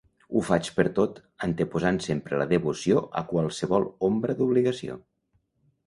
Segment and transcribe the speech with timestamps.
[0.37, 1.19] Ho faig pertot,
[1.49, 5.03] anteposant sempre la devoció a qualsevol ombra d'obligació.